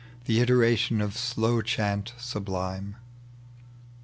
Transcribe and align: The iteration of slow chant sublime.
The 0.25 0.39
iteration 0.39 0.99
of 0.99 1.15
slow 1.15 1.61
chant 1.61 2.13
sublime. 2.17 2.95